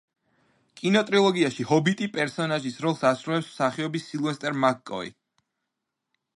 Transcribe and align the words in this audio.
კინოტრილოგიაში 0.79 1.65
„ჰობიტი“ 1.73 2.07
პერსონაჟის 2.15 2.81
როლს 2.87 3.05
ასრულებს 3.11 3.53
მსახიობი 3.53 4.05
სილვესტერ 4.09 4.61
მაკ-კოი. 4.67 5.17